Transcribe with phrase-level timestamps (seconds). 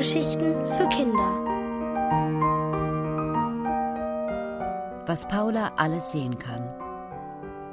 [0.00, 1.44] Hörgeschichten für Kinder.
[5.06, 6.64] Was Paula alles sehen kann.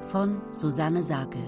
[0.04, 1.42] Von Susanne Sakel.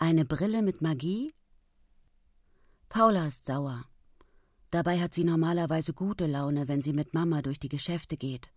[0.00, 1.32] Eine Brille mit Magie?
[2.88, 3.84] Paula ist sauer.
[4.70, 8.50] Dabei hat sie normalerweise gute Laune, wenn sie mit Mama durch die Geschäfte geht.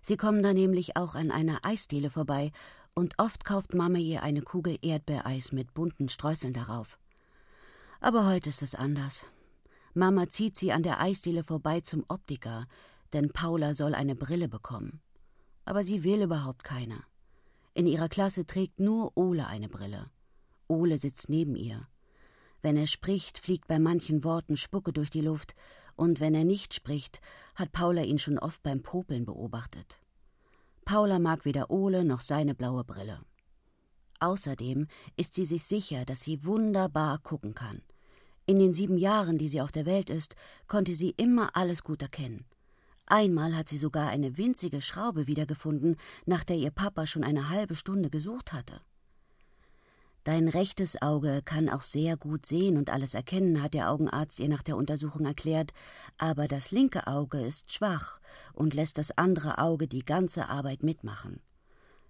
[0.00, 2.52] Sie kommen da nämlich auch an einer Eisdiele vorbei
[2.94, 6.98] und oft kauft Mama ihr eine Kugel Erdbeereis mit bunten Streuseln darauf.
[8.00, 9.26] Aber heute ist es anders.
[9.92, 12.66] Mama zieht sie an der Eisdiele vorbei zum Optiker,
[13.12, 15.00] denn Paula soll eine Brille bekommen.
[15.64, 17.02] Aber sie will überhaupt keine.
[17.74, 20.10] In ihrer Klasse trägt nur Ole eine Brille.
[20.68, 21.88] Ole sitzt neben ihr.
[22.62, 25.54] Wenn er spricht, fliegt bei manchen Worten Spucke durch die Luft,
[25.96, 27.20] und wenn er nicht spricht,
[27.54, 30.00] hat Paula ihn schon oft beim Popeln beobachtet.
[30.84, 33.20] Paula mag weder Ole noch seine blaue Brille.
[34.18, 34.86] Außerdem
[35.16, 37.82] ist sie sich sicher, dass sie wunderbar gucken kann.
[38.46, 40.36] In den sieben Jahren, die sie auf der Welt ist,
[40.66, 42.44] konnte sie immer alles gut erkennen.
[43.06, 47.74] Einmal hat sie sogar eine winzige Schraube wiedergefunden, nach der ihr Papa schon eine halbe
[47.74, 48.80] Stunde gesucht hatte.
[50.24, 54.48] Dein rechtes Auge kann auch sehr gut sehen und alles erkennen, hat der Augenarzt ihr
[54.48, 55.72] nach der Untersuchung erklärt,
[56.18, 58.20] aber das linke Auge ist schwach
[58.52, 61.40] und lässt das andere Auge die ganze Arbeit mitmachen.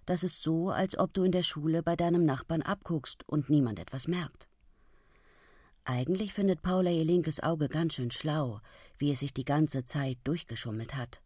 [0.05, 3.79] Das ist so, als ob du in der Schule bei deinem Nachbarn abguckst und niemand
[3.79, 4.49] etwas merkt.
[5.85, 8.59] Eigentlich findet Paula ihr linkes Auge ganz schön schlau,
[8.97, 11.21] wie es sich die ganze Zeit durchgeschummelt hat.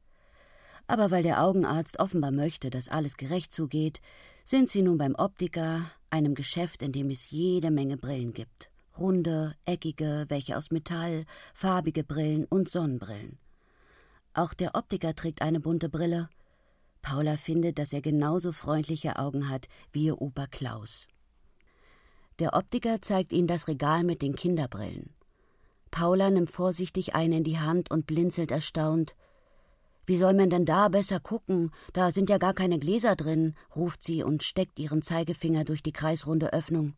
[0.88, 4.02] Aber weil der Augenarzt offenbar möchte, dass alles gerecht zugeht,
[4.44, 8.72] sind sie nun beim Optiker, einem Geschäft, in dem es jede Menge Brillen gibt.
[8.98, 13.38] Runde, eckige, welche aus Metall, farbige Brillen und Sonnenbrillen.
[14.34, 16.30] Auch der Optiker trägt eine bunte Brille.
[17.02, 21.08] Paula findet, dass er genauso freundliche Augen hat wie ihr Opa Klaus.
[22.40, 25.14] Der Optiker zeigt ihnen das Regal mit den Kinderbrillen.
[25.92, 29.16] Paula nimmt vorsichtig eine in die Hand und blinzelt erstaunt.
[30.06, 31.72] Wie soll man denn da besser gucken?
[31.94, 35.94] Da sind ja gar keine Gläser drin, ruft sie und steckt ihren Zeigefinger durch die
[35.94, 36.94] kreisrunde Öffnung.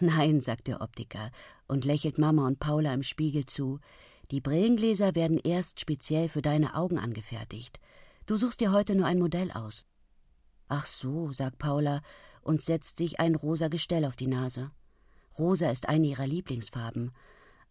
[0.00, 1.30] Nein, sagt der Optiker
[1.68, 3.78] und lächelt Mama und Paula im Spiegel zu.
[4.30, 7.78] Die Brillengläser werden erst speziell für deine Augen angefertigt.
[8.26, 9.86] Du suchst dir heute nur ein Modell aus.
[10.68, 12.00] Ach so, sagt Paula
[12.42, 14.70] und setzt sich ein rosa Gestell auf die Nase.
[15.38, 17.12] Rosa ist eine ihrer Lieblingsfarben.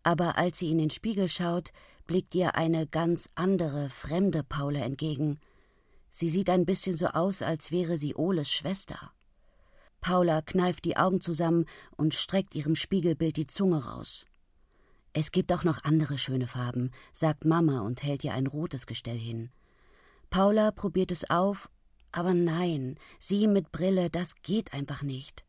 [0.04, 1.72] Aber als sie in den Spiegel schaut,
[2.06, 5.40] blickt ihr eine ganz andere, fremde Paula entgegen.
[6.10, 9.12] Sie sieht ein bisschen so aus, als wäre sie Oles Schwester.
[10.02, 11.66] Paula kneift die Augen zusammen
[11.96, 14.26] und streckt ihrem Spiegelbild die Zunge raus.
[15.14, 19.18] Es gibt auch noch andere schöne Farben, sagt Mama und hält ihr ein rotes Gestell
[19.18, 19.52] hin.
[20.30, 21.70] Paula probiert es auf,
[22.12, 25.46] aber nein, sie mit Brille, das geht einfach nicht.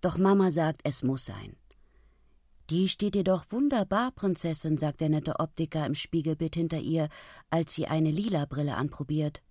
[0.00, 1.56] Doch Mama sagt, es muss sein.
[2.70, 7.08] Die steht dir doch wunderbar, Prinzessin, sagt der nette Optiker im Spiegelbild hinter ihr,
[7.50, 9.42] als sie eine lila Brille anprobiert.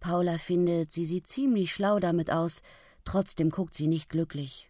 [0.00, 2.60] Paula findet, sie sieht ziemlich schlau damit aus,
[3.04, 4.68] trotzdem guckt sie nicht glücklich.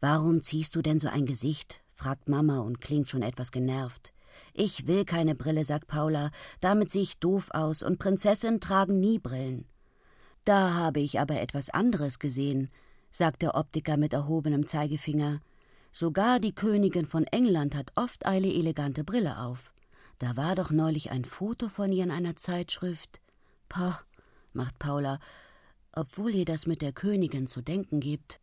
[0.00, 1.82] Warum ziehst du denn so ein Gesicht?
[1.94, 4.14] fragt Mama und klingt schon etwas genervt.
[4.54, 9.18] Ich will keine Brille, sagt Paula, damit sehe ich doof aus, und Prinzessinnen tragen nie
[9.18, 9.66] Brillen.
[10.44, 12.70] Da habe ich aber etwas anderes gesehen,
[13.10, 15.40] sagt der Optiker mit erhobenem Zeigefinger.
[15.92, 19.72] Sogar die Königin von England hat oft eine elegante Brille auf.
[20.18, 23.20] Da war doch neulich ein Foto von ihr in einer Zeitschrift.
[23.68, 24.00] Pah,
[24.52, 25.18] macht Paula,
[25.92, 28.40] obwohl ihr das mit der Königin zu denken gibt.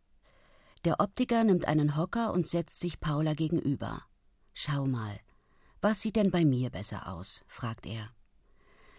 [0.84, 4.04] Der Optiker nimmt einen Hocker und setzt sich Paula gegenüber.
[4.54, 5.18] Schau mal,
[5.80, 7.42] was sieht denn bei mir besser aus?
[7.46, 8.10] fragt er.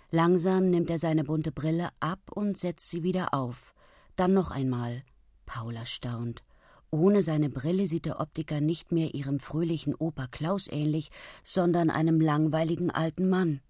[0.09, 3.73] Langsam nimmt er seine bunte Brille ab und setzt sie wieder auf.
[4.17, 5.03] Dann noch einmal.
[5.45, 6.43] Paula staunt.
[6.91, 11.09] Ohne seine Brille sieht der Optiker nicht mehr ihrem fröhlichen Opa Klaus ähnlich,
[11.41, 13.61] sondern einem langweiligen alten Mann.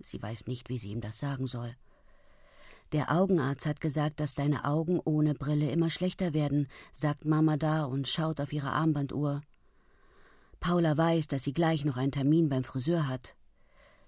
[0.00, 1.76] Sie weiß nicht, wie sie ihm das sagen soll.
[2.90, 7.84] Der Augenarzt hat gesagt, dass deine Augen ohne Brille immer schlechter werden, sagt Mama da
[7.84, 9.42] und schaut auf ihre Armbanduhr.
[10.58, 13.36] Paula weiß, dass sie gleich noch einen Termin beim Friseur hat.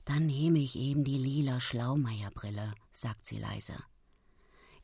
[0.04, 3.74] Dann nehme ich eben die lila Schlaumeierbrille, sagt sie leise.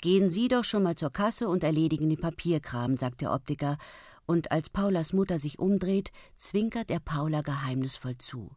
[0.04, 3.78] Gehen Sie doch schon mal zur Kasse und erledigen den Papierkram, sagt der Optiker,
[4.26, 8.54] und als Paulas Mutter sich umdreht, zwinkert er Paula geheimnisvoll zu.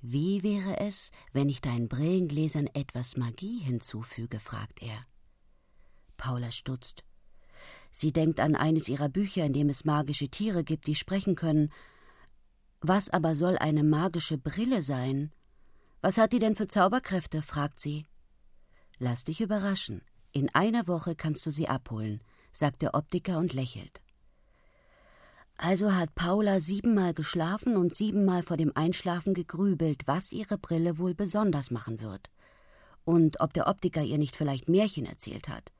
[0.00, 4.40] Wie wäre es, wenn ich deinen Brillengläsern etwas Magie hinzufüge?
[4.40, 5.00] fragt er.
[6.16, 7.04] Paula stutzt.
[7.92, 11.72] Sie denkt an eines ihrer Bücher, in dem es magische Tiere gibt, die sprechen können.
[12.80, 15.30] Was aber soll eine magische Brille sein?
[16.00, 17.42] Was hat die denn für Zauberkräfte?
[17.42, 18.06] fragt sie.
[18.98, 20.02] Lass dich überraschen.
[20.32, 22.20] In einer Woche kannst du sie abholen,
[22.52, 24.00] sagt der Optiker und lächelt.
[25.56, 31.14] Also hat Paula siebenmal geschlafen und siebenmal vor dem Einschlafen gegrübelt, was ihre Brille wohl
[31.14, 32.30] besonders machen wird.
[33.04, 35.72] Und ob der Optiker ihr nicht vielleicht Märchen erzählt hat.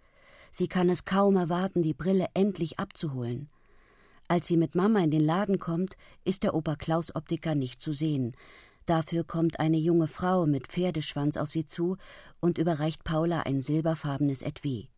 [0.51, 3.51] Sie kann es kaum erwarten, die Brille endlich abzuholen.
[4.27, 7.93] Als sie mit Mama in den Laden kommt, ist der Opa Klaus Optiker nicht zu
[7.93, 8.35] sehen.
[8.89, 11.99] Dafür kommt eine junge Frau mit Pferdeschwanz auf sie zu
[12.41, 14.89] und überreicht Paula ein silberfarbenes Etui.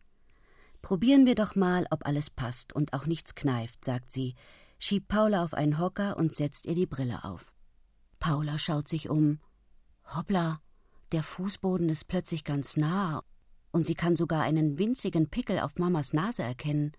[0.81, 4.35] Probieren wir doch mal, ob alles passt und auch nichts kneift, sagt sie,
[4.79, 7.51] schiebt Paula auf einen Hocker und setzt ihr die Brille auf.
[8.21, 9.41] Paula schaut sich um.
[10.15, 10.61] Hoppla,
[11.11, 13.25] der Fußboden ist plötzlich ganz nah
[13.71, 16.93] und sie kann sogar einen winzigen Pickel auf Mamas Nase erkennen.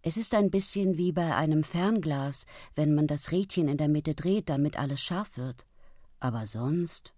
[0.00, 4.14] Es ist ein bisschen wie bei einem Fernglas, wenn man das Rädchen in der Mitte
[4.14, 5.66] dreht, damit alles scharf wird.
[6.20, 7.12] Aber sonst.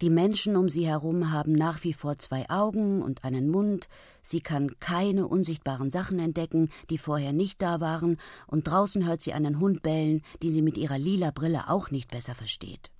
[0.00, 3.88] Die Menschen um sie herum haben nach wie vor zwei Augen und einen Mund,
[4.22, 8.16] sie kann keine unsichtbaren Sachen entdecken, die vorher nicht da waren,
[8.46, 12.10] und draußen hört sie einen Hund bellen, den sie mit ihrer lila Brille auch nicht
[12.10, 12.90] besser versteht.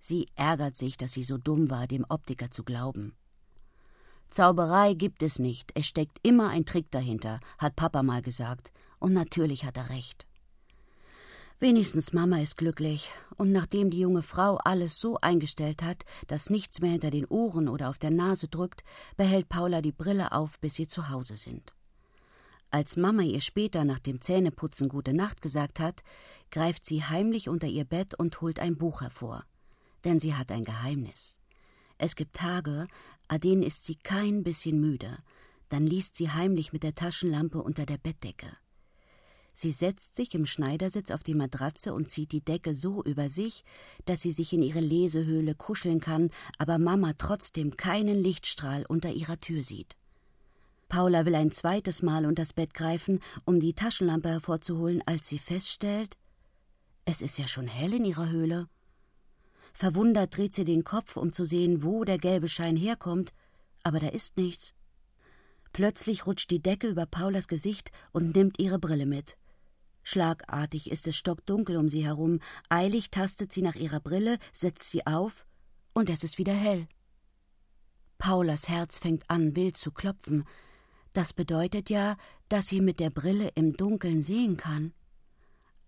[0.00, 3.14] Sie ärgert sich, dass sie so dumm war, dem Optiker zu glauben.
[4.30, 9.12] Zauberei gibt es nicht, es steckt immer ein Trick dahinter, hat Papa mal gesagt, und
[9.12, 10.26] natürlich hat er recht.
[11.58, 16.82] Wenigstens Mama ist glücklich, und nachdem die junge Frau alles so eingestellt hat, dass nichts
[16.82, 18.82] mehr hinter den Ohren oder auf der Nase drückt,
[19.16, 21.72] behält Paula die Brille auf, bis sie zu Hause sind.
[22.70, 26.02] Als Mama ihr später nach dem Zähneputzen gute Nacht gesagt hat,
[26.50, 29.44] greift sie heimlich unter ihr Bett und holt ein Buch hervor.
[30.04, 31.38] Denn sie hat ein Geheimnis.
[31.96, 32.86] Es gibt Tage,
[33.28, 35.16] an denen ist sie kein bisschen müde.
[35.70, 38.48] Dann liest sie heimlich mit der Taschenlampe unter der Bettdecke.
[39.58, 43.64] Sie setzt sich im Schneidersitz auf die Matratze und zieht die Decke so über sich,
[44.04, 49.38] dass sie sich in ihre Lesehöhle kuscheln kann, aber Mama trotzdem keinen Lichtstrahl unter ihrer
[49.38, 49.96] Tür sieht.
[50.90, 55.38] Paula will ein zweites Mal unter das Bett greifen, um die Taschenlampe hervorzuholen, als sie
[55.38, 56.18] feststellt,
[57.06, 58.68] es ist ja schon hell in ihrer Höhle.
[59.72, 63.32] Verwundert dreht sie den Kopf, um zu sehen, wo der gelbe Schein herkommt,
[63.84, 64.74] aber da ist nichts.
[65.72, 69.38] Plötzlich rutscht die Decke über Paulas Gesicht und nimmt ihre Brille mit.
[70.08, 72.38] Schlagartig ist es stockdunkel um sie herum,
[72.68, 75.44] eilig tastet sie nach ihrer Brille, setzt sie auf,
[75.94, 76.86] und es ist wieder hell.
[78.16, 80.44] Paulas Herz fängt an, wild zu klopfen.
[81.12, 82.16] Das bedeutet ja,
[82.48, 84.92] dass sie mit der Brille im Dunkeln sehen kann.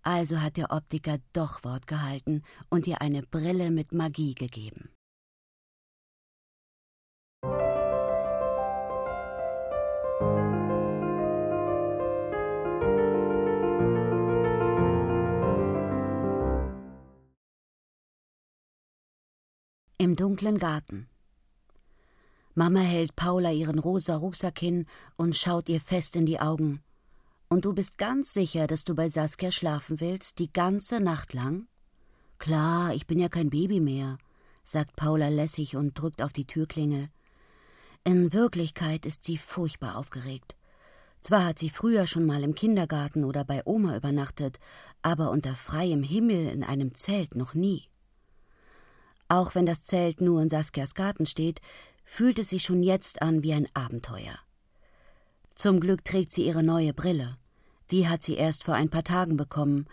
[0.01, 4.89] Also hat der Optiker doch Wort gehalten und ihr eine Brille mit Magie gegeben.
[20.01, 21.09] Im dunklen Garten.
[22.55, 24.85] Mama hält Paula ihren rosa Rucksack hin
[25.17, 26.81] und schaut ihr fest in die Augen.
[27.49, 31.67] Und du bist ganz sicher, dass du bei Saskia schlafen willst, die ganze Nacht lang?
[32.37, 34.17] Klar, ich bin ja kein Baby mehr,
[34.63, 37.09] sagt Paula lässig und drückt auf die Türklingel.
[38.05, 40.55] In Wirklichkeit ist sie furchtbar aufgeregt.
[41.19, 44.59] Zwar hat sie früher schon mal im Kindergarten oder bei Oma übernachtet,
[45.01, 47.89] aber unter freiem Himmel in einem Zelt noch nie.
[49.29, 51.61] Auch wenn das Zelt nur in Saskias Garten steht,
[52.03, 54.39] fühlt es sich schon jetzt an wie ein Abenteuer.
[55.53, 57.37] Zum Glück trägt sie ihre neue Brille.
[57.91, 59.85] Die hat sie erst vor ein paar Tagen bekommen.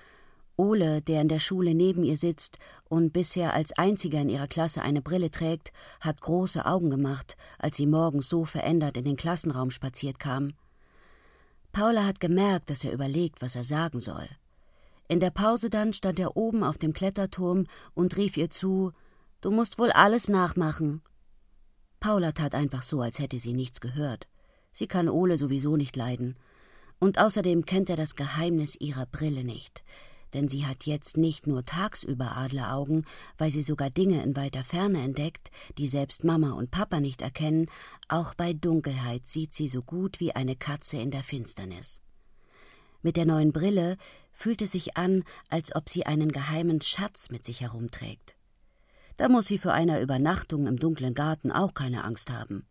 [0.57, 4.81] Ole, der in der Schule neben ihr sitzt und bisher als einziger in ihrer Klasse
[4.81, 9.71] eine Brille trägt, hat große Augen gemacht, als sie morgens so verändert in den Klassenraum
[9.71, 10.55] spaziert kam.
[11.73, 14.29] Paula hat gemerkt, dass er überlegt, was er sagen soll.
[15.09, 18.93] In der Pause dann stand er oben auf dem Kletterturm und rief ihr zu
[19.47, 21.03] Du musst wohl alles nachmachen.
[22.01, 24.27] Paula tat einfach so, als hätte sie nichts gehört.
[24.73, 26.37] Sie kann Ole sowieso nicht leiden.
[26.99, 29.85] Und außerdem kennt er das Geheimnis ihrer Brille nicht.
[30.35, 33.07] Denn sie hat jetzt nicht nur tagsüber Adleraugen,
[33.39, 37.71] weil sie sogar Dinge in weiter Ferne entdeckt, die selbst Mama und Papa nicht erkennen,
[38.09, 42.01] auch bei Dunkelheit sieht sie so gut wie eine Katze in der Finsternis.
[43.01, 43.97] Mit der neuen Brille
[44.33, 48.36] fühlt es sich an, als ob sie einen geheimen Schatz mit sich herumträgt.
[49.17, 52.67] Da muss sie für eine Übernachtung im dunklen Garten auch keine Angst haben.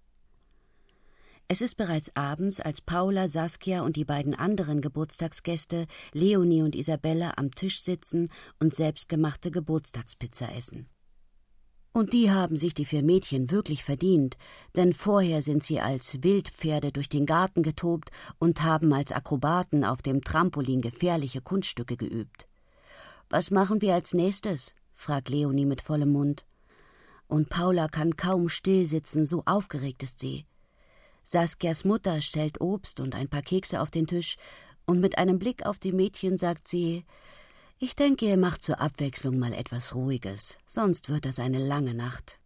[1.48, 7.34] Es ist bereits abends, als Paula, Saskia und die beiden anderen Geburtstagsgäste, Leonie und Isabella,
[7.38, 10.90] am Tisch sitzen und selbstgemachte Geburtstagspizza essen.
[11.94, 14.38] Und die haben sich die vier Mädchen wirklich verdient,
[14.76, 18.10] denn vorher sind sie als Wildpferde durch den Garten getobt
[18.40, 22.50] und haben als Akrobaten auf dem Trampolin gefährliche Kunststücke geübt.
[23.30, 24.74] Was machen wir als nächstes?
[24.96, 26.46] Fragt Leonie mit vollem Mund.
[27.28, 30.46] und Paula kann kaum still sitzen, so aufgeregt ist sie.
[31.24, 34.38] Saskias Mutter stellt Obst und ein paar Kekse auf den Tisch,
[34.86, 37.04] und mit einem Blick auf die Mädchen sagt sie
[37.80, 42.40] Ich denke, ihr macht zur Abwechslung mal etwas Ruhiges, sonst wird das eine lange Nacht.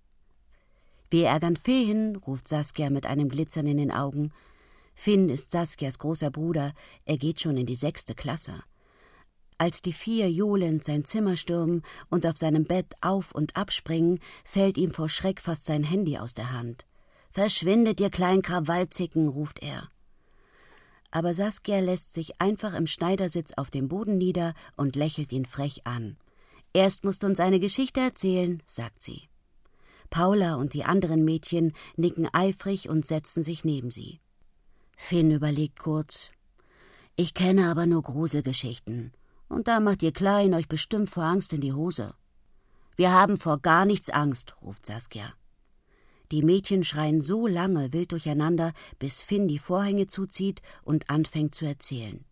[1.10, 4.32] Wir ärgern Finn, ruft Saskia mit einem Glitzern in den Augen.
[4.94, 6.74] Finn ist Saskias großer Bruder,
[7.06, 8.64] er geht schon in die sechste Klasse.
[9.60, 14.78] Als die vier johlend sein Zimmer stürmen und auf seinem Bett auf und abspringen, fällt
[14.78, 16.86] ihm vor Schreck fast sein Handy aus der Hand.
[17.30, 19.90] Verschwindet, ihr kleinen Krawallzicken, ruft er.
[21.12, 25.86] Aber Saskia lässt sich einfach im Schneidersitz auf dem Boden nieder und lächelt ihn frech
[25.86, 26.16] an.
[26.72, 29.24] Erst musst du uns eine Geschichte erzählen, sagt sie.
[30.10, 34.22] Paula und die anderen Mädchen nicken eifrig und setzen sich neben sie.
[34.96, 36.32] Finn überlegt kurz.
[37.18, 39.12] Ich kenne aber nur Gruselgeschichten.
[39.50, 42.14] Und da macht ihr Klein euch bestimmt vor Angst in die Hose.
[42.96, 45.34] Wir haben vor gar nichts Angst, ruft Saskia.
[46.32, 51.66] Die Mädchen schreien so lange wild durcheinander, bis Finn die Vorhänge zuzieht und anfängt zu
[51.66, 52.24] erzählen.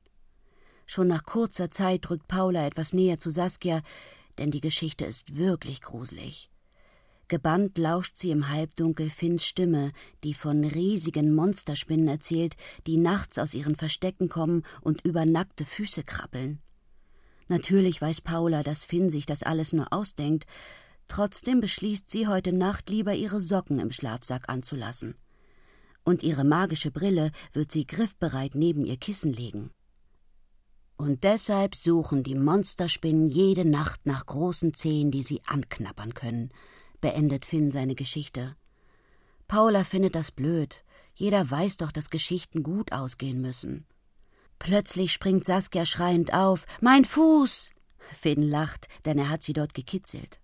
[0.86, 3.82] Schon nach kurzer Zeit rückt Paula etwas näher zu Saskia,
[4.38, 6.52] denn die Geschichte ist wirklich gruselig.
[7.28, 9.92] Gebannt lauscht sie im Halbdunkel Finns Stimme,
[10.24, 12.56] die von riesigen Monsterspinnen erzählt,
[12.86, 16.62] die nachts aus ihren Verstecken kommen und über nackte Füße krabbeln.
[17.50, 20.46] Natürlich weiß Paula, dass Finn sich das alles nur ausdenkt,
[21.08, 25.16] trotzdem beschließt sie heute Nacht lieber ihre Socken im Schlafsack anzulassen.
[26.04, 29.72] Und ihre magische Brille wird sie griffbereit neben ihr Kissen legen.
[30.98, 36.50] Und deshalb suchen die Monsterspinnen jede Nacht nach großen Zehen, die sie anknappern können,
[37.02, 38.56] beendet Finn seine Geschichte.
[39.48, 40.84] Paula findet das blöd.
[41.14, 43.86] Jeder weiß doch, dass Geschichten gut ausgehen müssen.
[44.60, 46.66] Plötzlich springt Saskia schreiend auf.
[46.82, 47.72] Mein Fuß!
[48.12, 50.40] Finn lacht, denn er hat sie dort gekitzelt.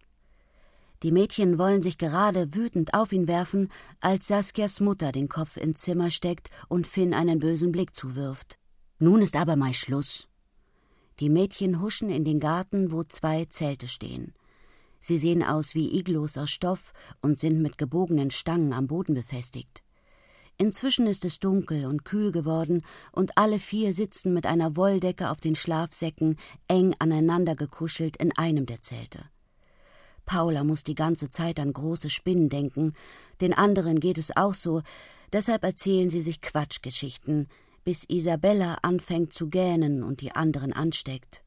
[1.01, 5.81] Die Mädchen wollen sich gerade wütend auf ihn werfen, als Saskias Mutter den Kopf ins
[5.81, 8.57] Zimmer steckt und Finn einen bösen Blick zuwirft.
[8.99, 10.29] Nun ist aber mal Schluss.
[11.19, 14.33] Die Mädchen huschen in den Garten, wo zwei Zelte stehen.
[15.01, 19.83] Sie sehen aus wie Iglos aus Stoff und sind mit gebogenen Stangen am Boden befestigt.
[20.57, 25.41] Inzwischen ist es dunkel und kühl geworden, und alle vier sitzen mit einer Wolldecke auf
[25.41, 29.25] den Schlafsäcken eng aneinander gekuschelt in einem der Zelte.
[30.25, 32.93] Paula muss die ganze Zeit an große Spinnen denken,
[33.41, 34.81] den anderen geht es auch so,
[35.33, 37.47] deshalb erzählen sie sich Quatschgeschichten,
[37.83, 41.43] bis Isabella anfängt zu gähnen und die anderen ansteckt.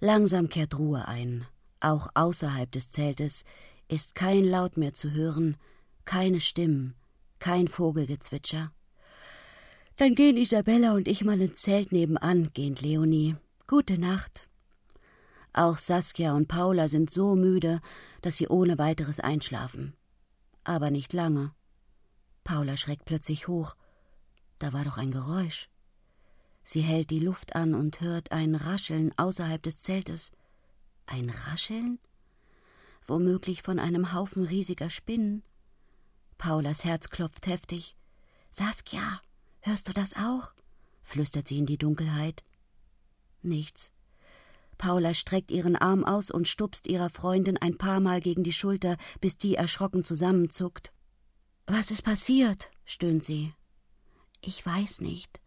[0.00, 1.46] Langsam kehrt Ruhe ein.
[1.80, 3.44] Auch außerhalb des Zeltes
[3.88, 5.56] ist kein Laut mehr zu hören,
[6.04, 6.94] keine Stimmen,
[7.44, 8.72] kein Vogelgezwitscher.
[9.98, 13.36] Dann gehen Isabella und ich mal ins Zelt nebenan, gähnt Leonie.
[13.66, 14.48] Gute Nacht.
[15.52, 17.82] Auch Saskia und Paula sind so müde,
[18.22, 19.92] dass sie ohne weiteres einschlafen.
[20.64, 21.52] Aber nicht lange.
[22.44, 23.76] Paula schreckt plötzlich hoch.
[24.58, 25.68] Da war doch ein Geräusch.
[26.62, 30.32] Sie hält die Luft an und hört ein Rascheln außerhalb des Zeltes.
[31.04, 31.98] Ein Rascheln?
[33.06, 35.42] Womöglich von einem Haufen riesiger Spinnen.
[36.44, 37.96] Paulas Herz klopft heftig.
[38.50, 39.22] Saskia,
[39.62, 40.52] hörst du das auch?
[41.02, 42.44] flüstert sie in die Dunkelheit.
[43.40, 43.90] Nichts.
[44.76, 48.98] Paula streckt ihren Arm aus und stupst ihrer Freundin ein paar Mal gegen die Schulter,
[49.22, 50.92] bis die erschrocken zusammenzuckt.
[51.64, 52.70] Was ist passiert?
[52.84, 53.54] stöhnt sie.
[54.42, 55.40] Ich weiß nicht.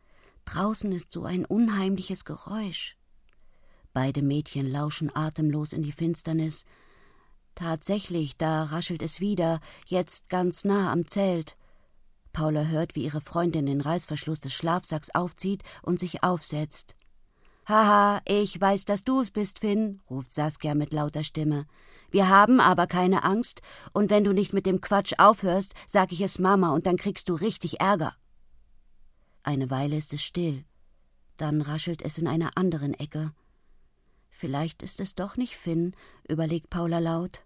[0.46, 2.98] Draußen ist so ein unheimliches Geräusch.
[3.94, 6.66] Beide Mädchen lauschen atemlos in die Finsternis,
[7.58, 11.58] Tatsächlich, da raschelt es wieder, jetzt ganz nah am Zelt.
[12.32, 16.96] Paula hört, wie ihre Freundin den Reißverschluss des Schlafsacks aufzieht und sich aufsetzt.
[17.66, 21.66] Haha, ich weiß, dass du es bist, Finn, ruft Saskia mit lauter Stimme.
[22.12, 26.22] Wir haben aber keine Angst, und wenn du nicht mit dem Quatsch aufhörst, sag ich
[26.22, 28.14] es Mama, und dann kriegst du richtig Ärger.
[29.42, 30.64] Eine Weile ist es still.
[31.38, 33.34] Dann raschelt es in einer anderen Ecke.
[34.30, 35.96] Vielleicht ist es doch nicht Finn,
[36.28, 37.42] überlegt Paula laut.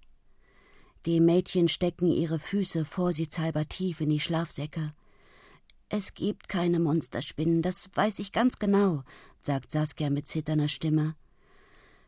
[1.06, 4.92] Die Mädchen stecken ihre Füße vorsichtshalber tief in die Schlafsäcke.
[5.90, 9.04] Es gibt keine Monsterspinnen, das weiß ich ganz genau,
[9.42, 11.16] sagt Saskia mit zitternder Stimme.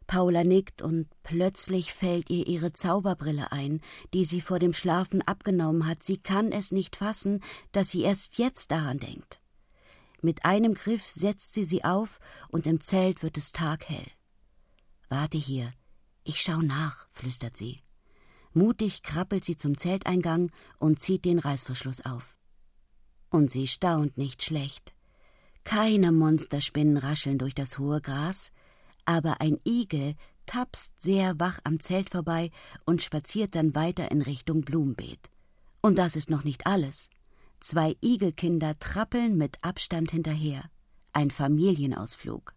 [0.06, 3.82] Paula nickt und plötzlich fällt ihr ihre Zauberbrille ein,
[4.14, 6.04] die sie vor dem Schlafen abgenommen hat.
[6.04, 9.40] Sie kann es nicht fassen, dass sie erst jetzt daran denkt.
[10.22, 12.20] Mit einem Griff setzt sie sie auf
[12.50, 14.06] und im Zelt wird es taghell.
[15.10, 15.74] Warte hier,
[16.24, 17.83] ich schau nach, flüstert sie.
[18.54, 22.38] Mutig krabbelt sie zum Zelteingang und zieht den Reißverschluss auf.
[23.30, 24.94] Und sie staunt nicht schlecht.
[25.64, 28.52] Keine Monsterspinnen rascheln durch das hohe Gras,
[29.06, 32.52] aber ein Igel tapst sehr wach am Zelt vorbei
[32.86, 35.30] und spaziert dann weiter in Richtung Blumenbeet.
[35.82, 37.10] Und das ist noch nicht alles.
[37.60, 40.70] Zwei Igelkinder trappeln mit Abstand hinterher.
[41.14, 42.54] Ein Familienausflug.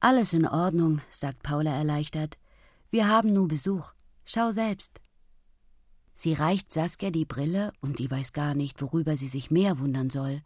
[0.00, 2.38] Alles in Ordnung, sagt Paula erleichtert.
[2.90, 3.95] Wir haben nur Besuch.
[4.28, 5.00] Schau selbst.
[6.12, 10.10] Sie reicht Saskia die Brille und die weiß gar nicht, worüber sie sich mehr wundern
[10.10, 10.42] soll.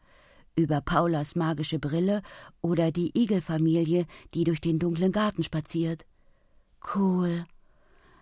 [0.54, 2.20] Über Paulas magische Brille
[2.60, 6.04] oder die Igelfamilie, die durch den dunklen Garten spaziert.
[6.94, 7.46] Cool.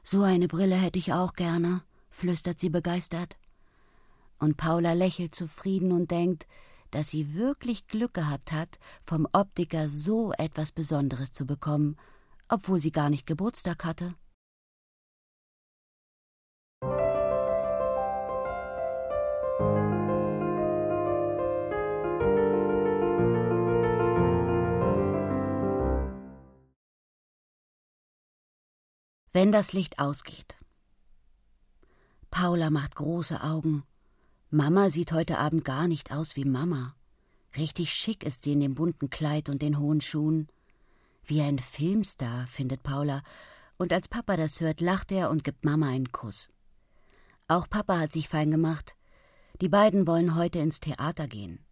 [0.04, 3.36] So eine Brille hätte ich auch gerne, flüstert sie begeistert.
[4.38, 6.46] Und Paula lächelt zufrieden und denkt,
[6.92, 11.96] dass sie wirklich Glück gehabt hat, vom Optiker so etwas Besonderes zu bekommen,
[12.48, 14.14] obwohl sie gar nicht Geburtstag hatte.
[29.32, 30.56] Wenn das Licht ausgeht.
[32.30, 33.84] Paula macht große Augen.
[34.48, 36.94] Mama sieht heute Abend gar nicht aus wie Mama.
[37.54, 40.48] Richtig schick ist sie in dem bunten Kleid und den hohen Schuhen.
[41.24, 43.22] Wie ein Filmstar, findet Paula,
[43.76, 46.48] und als Papa das hört, lacht er und gibt Mama einen Kuss.
[47.48, 48.96] Auch Papa hat sich fein gemacht.
[49.60, 51.62] Die beiden wollen heute ins Theater gehen.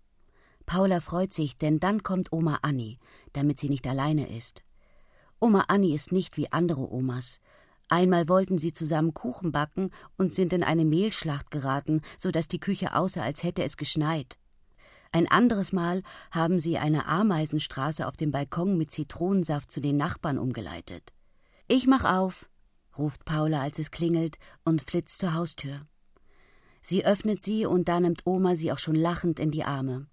[0.67, 2.99] Paula freut sich, denn dann kommt Oma Anni,
[3.33, 4.63] damit sie nicht alleine ist.
[5.39, 7.41] Oma Anni ist nicht wie andere Omas.
[7.89, 12.59] Einmal wollten sie zusammen Kuchen backen und sind in eine Mehlschlacht geraten, so dass die
[12.59, 14.39] Küche aussah, als hätte es geschneit.
[15.13, 16.03] Ein anderes Mal
[16.33, 21.13] haben sie eine Ameisenstraße auf dem Balkon mit Zitronensaft zu den Nachbarn umgeleitet.
[21.69, 22.49] Ich mach auf,
[22.99, 25.87] ruft Paula, als es klingelt, und flitzt zur Haustür.
[26.83, 30.07] Sie öffnet sie und da nimmt Oma sie auch schon lachend in die Arme.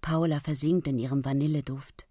[0.00, 2.06] Paula versinkt in ihrem Vanilleduft.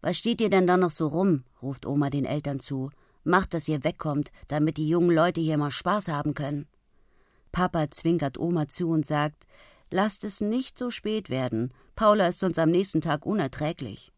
[0.00, 1.44] Was steht ihr denn da noch so rum?
[1.62, 2.90] ruft Oma den Eltern zu
[3.24, 6.68] Macht, dass ihr wegkommt, damit die jungen Leute hier mal Spaß haben können.
[7.52, 9.46] Papa zwinkert Oma zu und sagt,
[9.90, 11.72] lasst es nicht so spät werden.
[11.96, 14.12] Paula ist sonst am nächsten Tag unerträglich.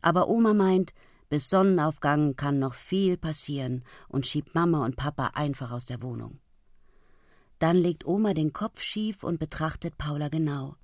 [0.00, 0.92] Aber Oma meint,
[1.28, 6.40] bis Sonnenaufgang kann noch viel passieren und schiebt Mama und Papa einfach aus der Wohnung.
[7.58, 10.76] Dann legt Oma den Kopf schief und betrachtet Paula genau.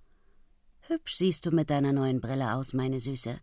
[0.83, 3.39] Hübsch siehst du mit deiner neuen Brille aus, meine Süße.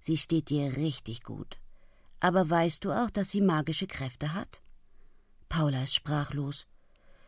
[0.00, 1.59] Sie steht dir richtig gut.
[2.20, 4.60] Aber weißt du auch, dass sie magische Kräfte hat?
[5.48, 6.66] Paula ist sprachlos.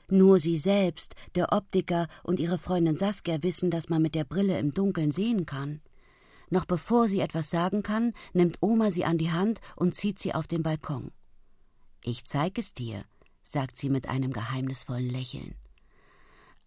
[0.09, 4.59] Nur sie selbst, der Optiker und ihre Freundin Saskia wissen, dass man mit der Brille
[4.59, 5.81] im Dunkeln sehen kann.
[6.51, 10.35] Noch bevor sie etwas sagen kann, nimmt Oma sie an die Hand und zieht sie
[10.35, 11.11] auf den Balkon.
[12.05, 13.07] Ich zeig es dir,
[13.43, 15.55] sagt sie mit einem geheimnisvollen Lächeln.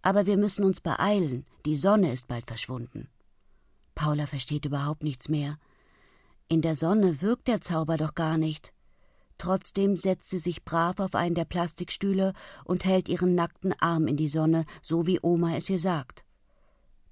[0.01, 3.09] Aber wir müssen uns beeilen, die Sonne ist bald verschwunden.
[3.93, 5.59] Paula versteht überhaupt nichts mehr.
[6.47, 8.71] In der Sonne wirkt der Zauber doch gar nicht.
[9.37, 14.15] Trotzdem setzt sie sich brav auf einen der Plastikstühle und hält ihren nackten Arm in
[14.15, 16.23] die Sonne, so wie Oma es ihr sagt.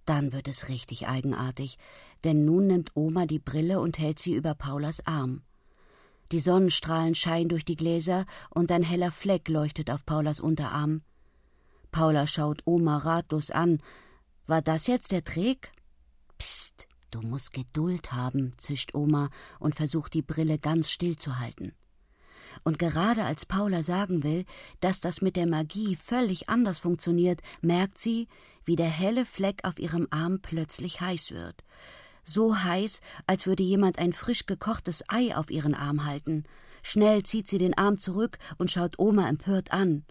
[0.06, 1.78] Dann wird es richtig eigenartig,
[2.24, 5.42] denn nun nimmt Oma die Brille und hält sie über Paulas Arm.
[6.32, 11.02] Die Sonnenstrahlen scheinen durch die Gläser und ein heller Fleck leuchtet auf Paulas Unterarm.
[11.92, 13.82] Paula schaut Oma ratlos an.
[14.46, 15.72] War das jetzt der Trick?
[16.38, 21.74] Psst, Du musst Geduld haben, zischt Oma und versucht die Brille ganz still zu halten.
[22.64, 24.46] Und gerade als Paula sagen will,
[24.80, 28.28] dass das mit der Magie völlig anders funktioniert, merkt sie,
[28.66, 31.64] wie der helle Fleck auf ihrem Arm plötzlich heiß wird.
[32.24, 36.46] So heiß, als würde jemand ein frisch gekochtes Ei auf ihren Arm halten.
[36.82, 40.04] Schnell zieht sie den Arm zurück und schaut Oma empört an.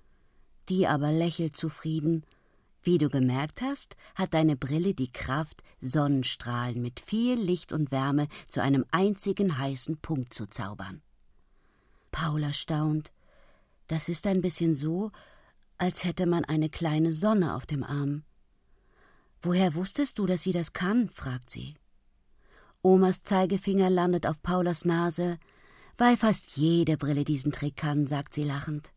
[0.68, 2.24] Die aber lächelt zufrieden
[2.84, 8.28] wie du gemerkt hast, hat deine Brille die Kraft, Sonnenstrahlen mit viel Licht und Wärme
[8.46, 11.02] zu einem einzigen heißen Punkt zu zaubern.
[12.10, 13.12] Paula staunt.
[13.88, 15.10] Das ist ein bisschen so,
[15.78, 18.22] als hätte man eine kleine Sonne auf dem Arm.
[19.40, 21.08] Woher wusstest du, dass sie das kann?
[21.08, 21.74] fragt sie.
[22.82, 25.38] Omas Zeigefinger landet auf Paulas Nase,
[25.96, 28.92] weil fast jede Brille diesen Trick kann, sagt sie lachend.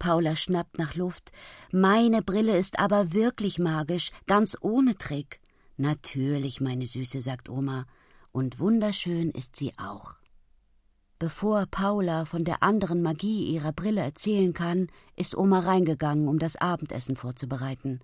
[0.00, 1.30] Paula schnappt nach Luft.
[1.70, 5.40] Meine Brille ist aber wirklich magisch, ganz ohne Trick.
[5.76, 7.86] Natürlich, meine Süße, sagt Oma.
[8.32, 10.14] Und wunderschön ist sie auch.
[11.20, 16.56] Bevor Paula von der anderen Magie ihrer Brille erzählen kann, ist Oma reingegangen, um das
[16.56, 18.00] Abendessen vorzubereiten.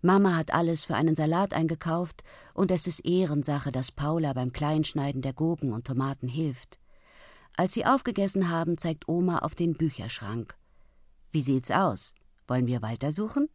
[0.00, 5.20] Mama hat alles für einen Salat eingekauft, und es ist Ehrensache, dass Paula beim Kleinschneiden
[5.20, 6.78] der Gurken und Tomaten hilft.
[7.58, 10.56] Als sie aufgegessen haben, zeigt Oma auf den Bücherschrank.
[11.36, 12.14] Wie sieht's aus?
[12.48, 13.50] Wollen wir weitersuchen?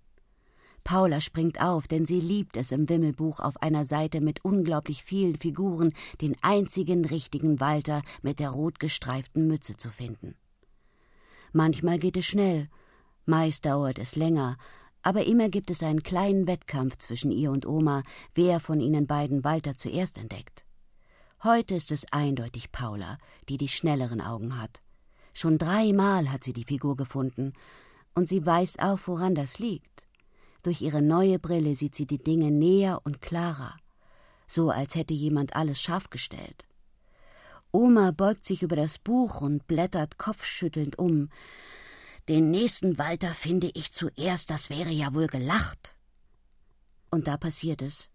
[0.83, 5.35] Paula springt auf, denn sie liebt es im Wimmelbuch auf einer Seite mit unglaublich vielen
[5.35, 5.91] Figuren
[6.21, 10.35] den einzigen richtigen Walter mit der rot gestreiften Mütze zu finden.
[11.53, 12.69] Manchmal geht es schnell,
[13.25, 14.57] meist dauert es länger,
[15.01, 18.03] aber immer gibt es einen kleinen Wettkampf zwischen ihr und Oma,
[18.35, 20.65] wer von ihnen beiden Walter zuerst entdeckt.
[21.43, 23.17] Heute ist es eindeutig Paula,
[23.49, 24.83] die die schnelleren Augen hat.
[25.33, 27.53] Schon dreimal hat sie die Figur gefunden,
[28.13, 30.07] und sie weiß auch, woran das liegt.
[30.63, 33.77] Durch ihre neue Brille sieht sie die Dinge näher und klarer,
[34.47, 36.65] so als hätte jemand alles scharf gestellt.
[37.71, 41.29] Oma beugt sich über das Buch und blättert kopfschüttelnd um.
[42.27, 45.95] Den nächsten Walter finde ich zuerst, das wäre ja wohl gelacht.
[47.09, 48.09] Und da passiert es.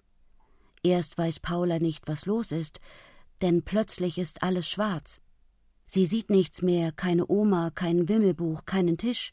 [0.83, 2.81] Erst weiß Paula nicht, was los ist,
[3.43, 5.21] denn plötzlich ist alles schwarz.
[5.87, 9.33] Sie sieht nichts mehr, keine Oma, kein Wimmelbuch, keinen Tisch.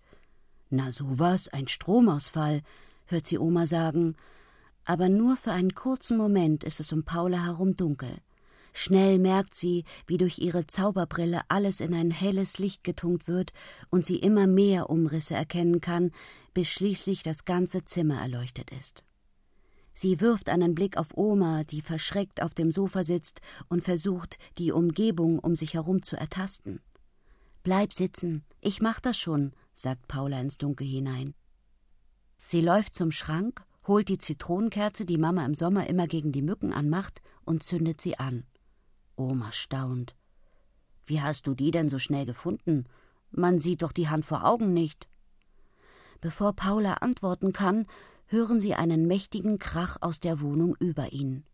[0.70, 2.62] Na so was, ein Stromausfall,
[3.08, 4.16] hört sie Oma sagen,
[4.86, 8.18] aber nur für einen kurzen Moment ist es um Paula herum dunkel.
[8.74, 13.54] Schnell merkt sie, wie durch ihre Zauberbrille alles in ein helles Licht getunkt wird
[13.92, 16.12] und sie immer mehr Umrisse erkennen kann,
[16.54, 19.04] bis schließlich das ganze Zimmer erleuchtet ist.
[19.94, 24.72] Sie wirft einen Blick auf Oma, die verschreckt auf dem Sofa sitzt und versucht, die
[24.72, 26.82] Umgebung um sich herum zu ertasten.
[27.62, 31.34] Bleib sitzen, ich mach das schon, sagt Paula ins Dunkel hinein.
[32.38, 36.74] Sie läuft zum Schrank, holt die Zitronenkerze, die Mama im Sommer immer gegen die Mücken
[36.74, 38.46] anmacht, und zündet sie an.
[39.16, 40.16] Oma staunt.
[41.06, 42.86] Wie hast du die denn so schnell gefunden?
[43.32, 45.08] Man sieht doch die Hand vor Augen nicht.
[46.22, 47.86] Bevor Paula antworten kann,
[48.34, 51.46] hören sie einen mächtigen Krach aus der Wohnung über ihnen.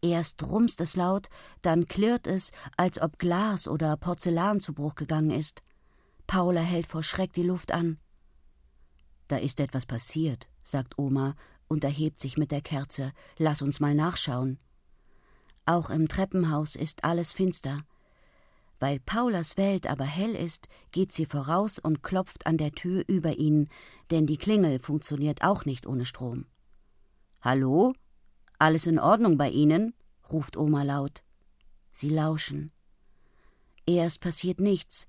[0.00, 1.28] Erst rumst es laut,
[1.60, 5.62] dann klirrt es, als ob Glas oder Porzellan zu Bruch gegangen ist.
[6.26, 7.98] Paula hält vor Schreck die Luft an.
[9.28, 11.34] Da ist etwas passiert, sagt Oma
[11.68, 13.12] und erhebt sich mit der Kerze.
[13.36, 14.58] Lass uns mal nachschauen.
[15.66, 17.82] Auch im Treppenhaus ist alles finster.
[18.80, 23.36] Weil Paulas Welt aber hell ist, geht sie voraus und klopft an der Tür über
[23.36, 23.68] ihn,
[24.10, 26.46] denn die Klingel funktioniert auch nicht ohne Strom.
[27.40, 27.92] Hallo?
[28.58, 29.94] Alles in Ordnung bei Ihnen?
[30.30, 31.22] ruft Oma laut.
[31.90, 32.72] Sie lauschen.
[33.86, 35.06] Erst passiert nichts,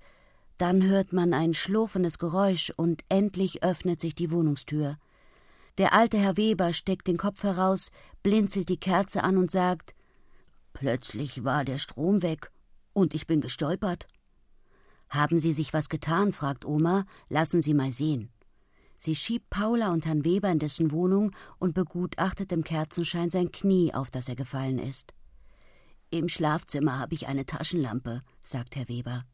[0.56, 4.98] dann hört man ein schlurfendes Geräusch und endlich öffnet sich die Wohnungstür.
[5.78, 7.90] Der alte Herr Weber steckt den Kopf heraus,
[8.22, 9.94] blinzelt die Kerze an und sagt
[10.72, 12.50] Plötzlich war der Strom weg
[12.92, 14.06] und ich bin gestolpert.
[15.08, 16.32] Haben Sie sich was getan?
[16.32, 17.04] fragt Oma.
[17.28, 18.30] Lassen Sie mal sehen.
[18.96, 23.94] Sie schiebt Paula und Herrn Weber in dessen Wohnung und begutachtet im Kerzenschein sein Knie,
[23.94, 25.14] auf das er gefallen ist.
[26.10, 29.24] Im Schlafzimmer habe ich eine Taschenlampe, sagt Herr Weber.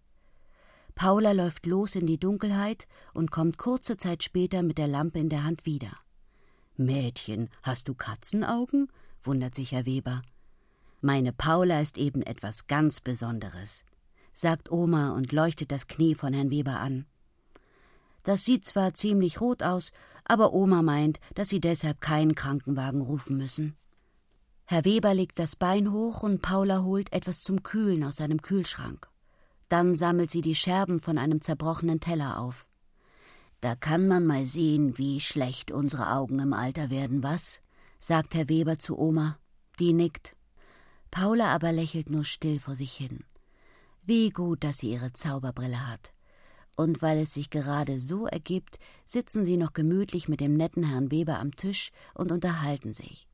[0.95, 5.29] Paula läuft los in die Dunkelheit und kommt kurze Zeit später mit der Lampe in
[5.29, 5.99] der Hand wieder.
[6.77, 8.91] Mädchen, hast du Katzenaugen?
[9.23, 10.23] wundert sich Herr Weber.
[11.07, 13.85] Meine Paula ist eben etwas ganz Besonderes,
[14.35, 17.07] sagt Oma und leuchtet das Knie von Herrn Weber an.
[18.25, 19.93] Das sieht zwar ziemlich rot aus,
[20.25, 23.77] aber Oma meint, dass sie deshalb keinen Krankenwagen rufen müssen.
[24.65, 29.09] Herr Weber legt das Bein hoch und Paula holt etwas zum Kühlen aus seinem Kühlschrank.
[29.69, 32.67] Dann sammelt sie die Scherben von einem zerbrochenen Teller auf.
[33.61, 37.61] Da kann man mal sehen, wie schlecht unsere Augen im Alter werden, was?
[38.01, 39.39] sagt Herr Weber zu Oma.
[39.79, 40.36] Die nickt.
[41.11, 43.25] Paula aber lächelt nur still vor sich hin.
[44.05, 46.13] Wie gut, dass sie ihre Zauberbrille hat.
[46.77, 51.11] Und weil es sich gerade so ergibt, sitzen sie noch gemütlich mit dem netten Herrn
[51.11, 53.27] Weber am Tisch und unterhalten sich.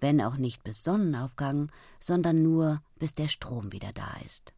[0.00, 4.54] Wenn auch nicht bis Sonnenaufgang, sondern nur bis der Strom wieder da ist.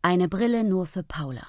[0.00, 1.46] Eine Brille nur für Paula.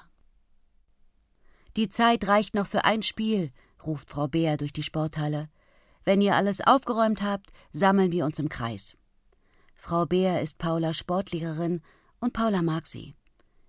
[1.76, 3.50] Die Zeit reicht noch für ein Spiel,
[3.86, 5.48] ruft Frau Beer durch die Sporthalle.
[6.04, 8.96] Wenn ihr alles aufgeräumt habt, sammeln wir uns im Kreis.
[9.76, 11.80] Frau Beer ist Paulas Sportlehrerin
[12.18, 13.14] und Paula mag sie.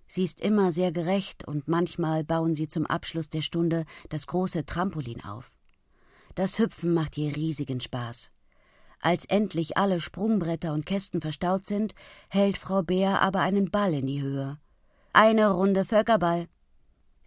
[0.08, 4.65] Sie ist immer sehr gerecht und manchmal bauen sie zum Abschluss der Stunde das große
[4.65, 5.56] Trampolin auf.
[6.34, 8.32] Das Hüpfen macht ihr riesigen Spaß.
[9.00, 11.94] Als endlich alle Sprungbretter und Kästen verstaut sind,
[12.30, 14.58] hält Frau Beer aber einen Ball in die Höhe.
[15.13, 16.47] Eine Runde Völkerball.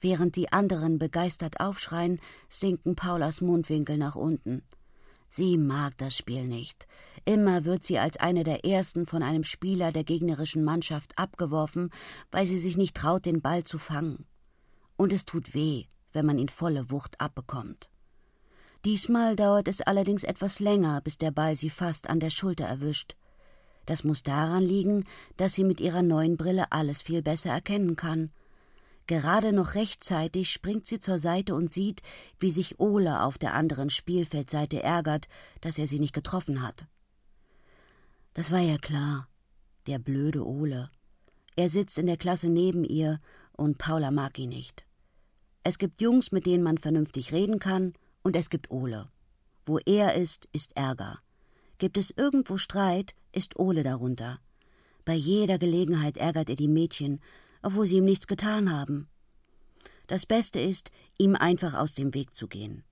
[0.00, 2.18] Während die anderen begeistert aufschreien,
[2.48, 4.62] sinken Paulas Mundwinkel nach unten.
[5.28, 6.86] Sie mag das Spiel nicht.
[7.26, 11.90] Immer wird sie als eine der ersten von einem Spieler der gegnerischen Mannschaft abgeworfen,
[12.30, 14.24] weil sie sich nicht traut, den Ball zu fangen.
[14.96, 17.90] Und es tut weh, wenn man ihn volle Wucht abbekommt.
[18.86, 23.14] Diesmal dauert es allerdings etwas länger, bis der Ball sie fast an der Schulter erwischt.
[23.86, 25.04] Das muss daran liegen,
[25.36, 28.30] dass sie mit ihrer neuen Brille alles viel besser erkennen kann.
[29.06, 32.00] Gerade noch rechtzeitig springt sie zur Seite und sieht,
[32.38, 35.28] wie sich Ole auf der anderen Spielfeldseite ärgert,
[35.60, 36.86] dass er sie nicht getroffen hat.
[38.32, 39.28] Das war ja klar.
[39.86, 40.90] Der blöde Ole.
[41.56, 43.20] Er sitzt in der Klasse neben ihr
[43.52, 44.86] und Paula mag ihn nicht.
[45.62, 49.08] Es gibt Jungs, mit denen man vernünftig reden kann, und es gibt Ole.
[49.66, 51.20] Wo er ist, ist Ärger.
[51.78, 54.40] Gibt es irgendwo Streit, ist Ole darunter.
[55.04, 57.20] Bei jeder Gelegenheit ärgert er die Mädchen,
[57.62, 59.08] obwohl sie ihm nichts getan haben.
[60.06, 62.84] Das Beste ist, ihm einfach aus dem Weg zu gehen.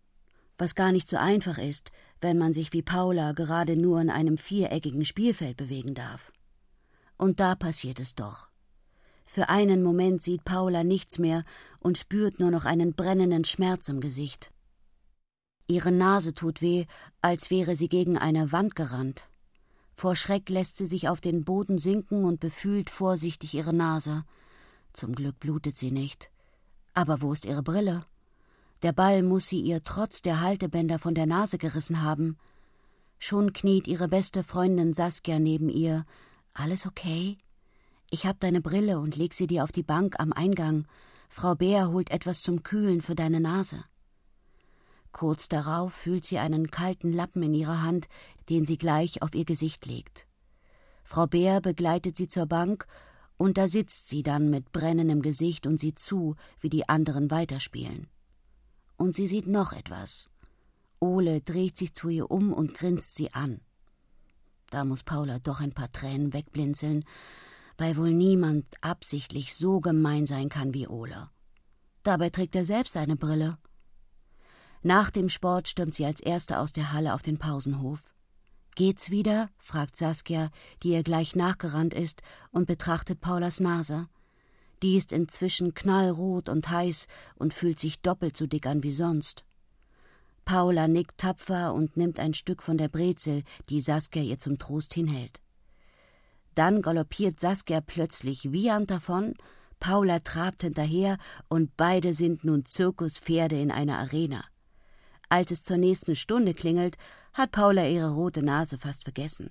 [0.59, 1.91] Was gar nicht so einfach ist,
[2.21, 6.33] wenn man sich wie Paula gerade nur in einem viereckigen Spielfeld bewegen darf.
[7.17, 8.49] Und da passiert es doch.
[9.25, 11.45] Für einen Moment sieht Paula nichts mehr
[11.81, 14.51] und spürt nur noch einen brennenden Schmerz im Gesicht.
[15.73, 16.85] Ihre Nase tut weh,
[17.23, 19.27] als wäre sie gegen eine Wand gerannt.
[19.95, 24.25] Vor Schreck lässt sie sich auf den Boden sinken und befühlt vorsichtig ihre Nase.
[24.93, 26.31] Zum Glück blutet sie nicht.
[26.93, 28.05] Aber wo ist ihre Brille?
[28.83, 32.37] Der Ball muss sie ihr trotz der Haltebänder von der Nase gerissen haben.
[33.19, 36.05] Schon kniet ihre beste Freundin Saskia neben ihr.
[36.53, 37.39] Alles okay?
[38.11, 40.85] Ich hab deine Brille und leg sie dir auf die Bank am Eingang.
[41.31, 43.85] Frau Bär holt etwas zum Kühlen für deine Nase.
[45.13, 48.09] Kurz darauf fühlt sie einen kalten Lappen in ihrer Hand,
[48.49, 50.27] den sie gleich auf ihr Gesicht legt.
[51.05, 52.87] Frau Bär begleitet sie zur Bank,
[53.37, 58.09] und da sitzt sie dann mit brennendem Gesicht und sieht zu, wie die anderen weiterspielen.
[58.97, 60.29] Und sie sieht noch etwas.
[61.01, 63.61] Ole dreht sich zu ihr um und grinst sie an.
[64.71, 67.05] Da muss Paula doch ein paar Tränen wegblinzeln,
[67.77, 71.29] weil wohl niemand absichtlich so gemein sein kann wie Ole.
[72.05, 73.59] Dabei trägt er selbst eine Brille.
[74.83, 78.01] Nach dem Sport stürmt sie als Erste aus der Halle auf den Pausenhof.
[78.75, 79.49] Geht's wieder?
[79.59, 80.51] fragt Saskia,
[80.83, 84.09] die ihr gleich nachgerannt ist und betrachtet Paulas Nase.
[84.83, 89.45] Die ist inzwischen knallrot und heiß und fühlt sich doppelt so dick an wie sonst.
[90.45, 94.95] Paula nickt tapfer und nimmt ein Stück von der Brezel, die Saskia ihr zum Trost
[94.95, 95.41] hinhält.
[96.57, 99.35] Dann galoppiert Saskia plötzlich wiehernd davon,
[99.79, 101.19] Paula trabt hinterher
[101.49, 104.45] und beide sind nun Zirkuspferde in einer Arena.
[105.33, 106.99] Als es zur nächsten Stunde klingelt,
[107.33, 109.49] hat Paula ihre rote Nase fast vergessen.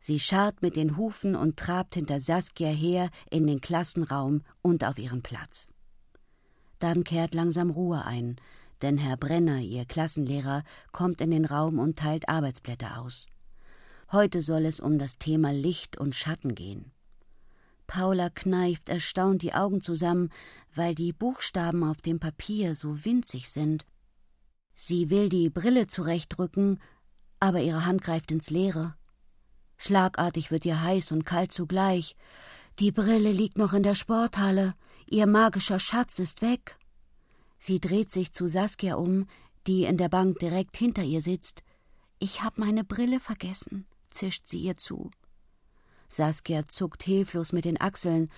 [0.00, 4.98] Sie scharrt mit den Hufen und trabt hinter Saskia her in den Klassenraum und auf
[4.98, 5.68] ihren Platz.
[6.80, 8.34] Dann kehrt langsam Ruhe ein,
[8.82, 13.28] denn Herr Brenner, ihr Klassenlehrer, kommt in den Raum und teilt Arbeitsblätter aus.
[14.10, 16.90] Heute soll es um das Thema Licht und Schatten gehen.
[17.86, 20.30] Paula kneift erstaunt die Augen zusammen,
[20.74, 23.86] weil die Buchstaben auf dem Papier so winzig sind
[24.78, 26.80] Sie will die Brille zurechtrücken,
[27.40, 28.94] aber ihre Hand greift ins Leere.
[29.78, 32.14] Schlagartig wird ihr heiß und kalt zugleich.
[32.78, 34.74] Die Brille liegt noch in der Sporthalle.
[35.08, 36.78] Ihr magischer Schatz ist weg.
[37.58, 39.26] Sie dreht sich zu Saskia um,
[39.66, 41.62] die in der Bank direkt hinter ihr sitzt.
[42.18, 45.10] Ich hab meine Brille vergessen, zischt sie ihr zu.
[46.08, 48.30] Saskia zuckt hilflos mit den Achseln,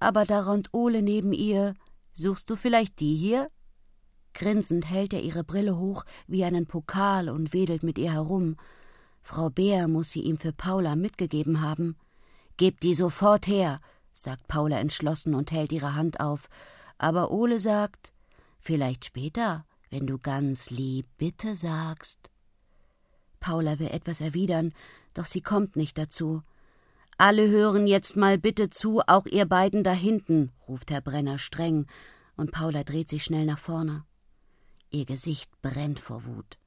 [0.00, 1.74] aber da räumt Ole neben ihr.
[2.12, 3.50] Suchst du vielleicht die hier?
[4.38, 8.56] Grinsend hält er ihre Brille hoch wie einen Pokal und wedelt mit ihr herum.
[9.20, 11.96] Frau Bär muss sie ihm für Paula mitgegeben haben.
[12.56, 13.80] Gebt die sofort her,
[14.14, 16.48] sagt Paula entschlossen und hält ihre Hand auf.
[16.98, 18.12] Aber Ole sagt,
[18.60, 22.30] vielleicht später, wenn du ganz lieb bitte sagst.
[23.40, 24.72] Paula will etwas erwidern,
[25.14, 26.42] doch sie kommt nicht dazu.
[27.16, 31.86] Alle hören jetzt mal bitte zu, auch ihr beiden da hinten, ruft Herr Brenner streng,
[32.36, 34.04] und Paula dreht sich schnell nach vorne.
[34.90, 36.58] Ihr Gesicht brennt vor Wut.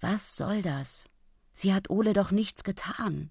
[0.00, 1.08] Was soll das?
[1.52, 3.30] Sie hat Ole doch nichts getan.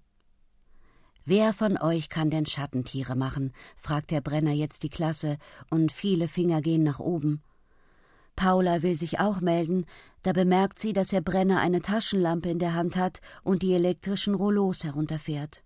[1.24, 3.52] Wer von euch kann denn Schattentiere machen?
[3.76, 5.38] fragt der Brenner jetzt die Klasse,
[5.70, 7.42] und viele Finger gehen nach oben.
[8.36, 9.86] Paula will sich auch melden,
[10.22, 14.34] da bemerkt sie, dass Herr Brenner eine Taschenlampe in der Hand hat und die elektrischen
[14.34, 15.62] Rouleaus herunterfährt.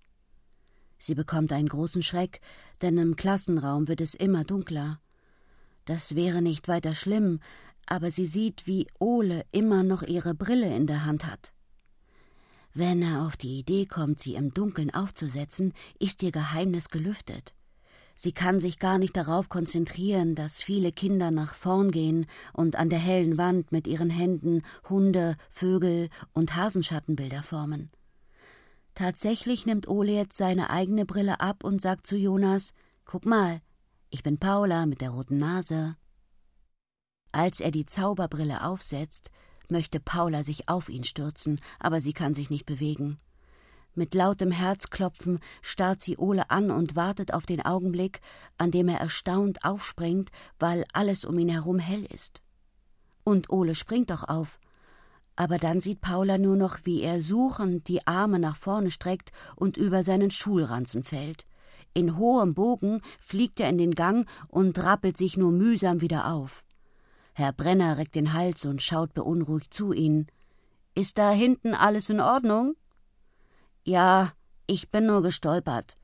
[0.98, 2.40] Sie bekommt einen großen Schreck,
[2.82, 5.00] denn im Klassenraum wird es immer dunkler.
[5.86, 7.40] Das wäre nicht weiter schlimm,
[7.90, 11.53] aber sie sieht, wie Ole immer noch ihre Brille in der Hand hat.
[12.74, 17.55] Wenn er auf die Idee kommt, sie im Dunkeln aufzusetzen, ist ihr Geheimnis gelüftet.
[18.14, 22.90] Sie kann sich gar nicht darauf konzentrieren, dass viele Kinder nach vorn gehen und an
[22.90, 27.90] der hellen Wand mit ihren Händen Hunde, Vögel und Hasenschattenbilder formen.
[28.94, 32.74] Tatsächlich nimmt Ole jetzt seine eigene Brille ab und sagt zu Jonas:
[33.05, 33.61] Guck mal,
[34.11, 35.94] ich bin Paula mit der roten Nase.
[37.32, 39.30] Als er die Zauberbrille aufsetzt,
[39.68, 43.18] möchte Paula sich auf ihn stürzen, aber sie kann sich nicht bewegen.
[43.94, 48.20] Mit lautem Herzklopfen starrt sie Ole an und wartet auf den Augenblick,
[48.56, 52.42] an dem er erstaunt aufspringt, weil alles um ihn herum hell ist.
[53.24, 54.60] Und Ole springt auch auf.
[55.34, 59.76] Aber dann sieht Paula nur noch, wie er suchend die Arme nach vorne streckt und
[59.76, 61.44] über seinen Schulranzen fällt.
[61.92, 66.64] In hohem Bogen fliegt er in den Gang und rappelt sich nur mühsam wieder auf.
[67.38, 70.27] Herr Brenner reckt den Hals und schaut beunruhigt zu ihnen.
[70.96, 72.74] Ist da hinten alles in Ordnung?
[73.85, 74.33] Ja,
[74.66, 75.94] ich bin nur gestolpert.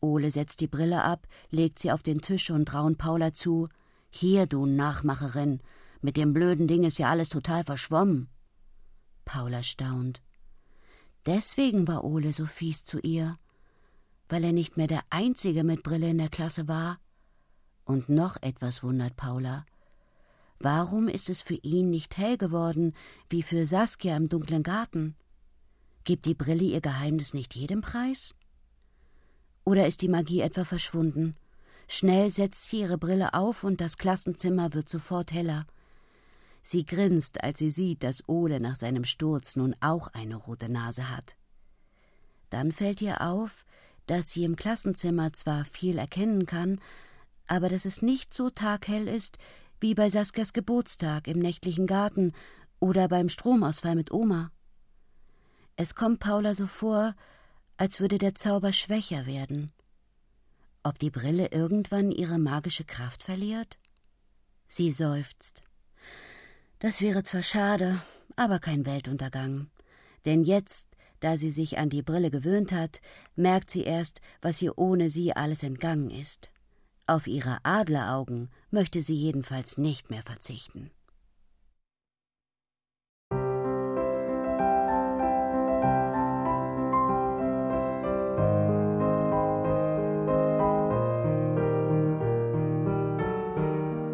[0.00, 3.66] Ole setzt die Brille ab, legt sie auf den Tisch und raunt Paula zu.
[4.10, 5.62] Hier, du Nachmacherin,
[6.02, 8.28] mit dem blöden Ding ist ja alles total verschwommen.
[9.24, 10.20] Paula staunt.
[11.24, 13.38] Deswegen war Ole so fies zu ihr,
[14.28, 16.98] weil er nicht mehr der Einzige mit Brille in der Klasse war.
[17.86, 19.64] Und noch etwas wundert Paula.
[20.62, 22.94] Warum ist es für ihn nicht hell geworden,
[23.28, 25.16] wie für Saskia im dunklen Garten?
[26.04, 28.32] Gibt die Brille ihr Geheimnis nicht jedem Preis?
[29.64, 31.34] Oder ist die Magie etwa verschwunden?
[31.88, 35.66] Schnell setzt sie ihre Brille auf und das Klassenzimmer wird sofort heller.
[36.62, 41.10] Sie grinst, als sie sieht, dass Ole nach seinem Sturz nun auch eine rote Nase
[41.10, 41.34] hat.
[42.50, 43.64] Dann fällt ihr auf,
[44.06, 46.80] dass sie im Klassenzimmer zwar viel erkennen kann,
[47.48, 49.38] aber dass es nicht so taghell ist
[49.82, 52.32] wie bei Saskias Geburtstag im nächtlichen Garten
[52.78, 54.52] oder beim Stromausfall mit Oma.
[55.76, 57.14] Es kommt Paula so vor,
[57.76, 59.72] als würde der Zauber schwächer werden.
[60.84, 63.78] Ob die Brille irgendwann ihre magische Kraft verliert?
[64.68, 65.62] Sie seufzt.
[66.78, 68.00] Das wäre zwar schade,
[68.36, 69.68] aber kein Weltuntergang.
[70.24, 70.88] Denn jetzt,
[71.20, 73.00] da sie sich an die Brille gewöhnt hat,
[73.34, 76.50] merkt sie erst, was ihr ohne sie alles entgangen ist.
[77.06, 80.90] Auf ihre Adleraugen möchte sie jedenfalls nicht mehr verzichten.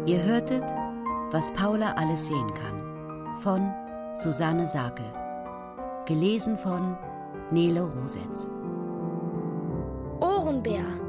[0.07, 0.63] Ihr hörtet,
[1.31, 3.71] was Paula alles sehen kann, von
[4.15, 5.05] Susanne Sakel.
[6.07, 6.97] Gelesen von
[7.51, 8.47] Nele Rosetz.
[10.19, 11.08] Ohrenbär.